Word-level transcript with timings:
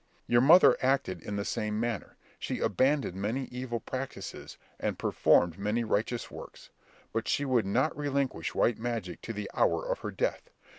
Your 0.25 0.41
mother 0.41 0.75
acted 0.81 1.21
in 1.21 1.35
the 1.35 1.45
same 1.45 1.79
manner; 1.79 2.17
she 2.39 2.57
abandoned 2.59 3.13
many 3.13 3.43
evil 3.51 3.79
practices, 3.79 4.57
and 4.79 4.97
performed 4.97 5.59
many 5.59 5.83
righteous 5.83 6.31
works; 6.31 6.71
but 7.13 7.27
she 7.27 7.45
would 7.45 7.67
not 7.67 7.95
relinquish 7.95 8.55
white 8.55 8.79
magic 8.79 9.21
to 9.21 9.31
the 9.31 9.47
hour 9.53 9.87
of 9.87 9.99
her 9.99 10.09
death. 10.09 10.49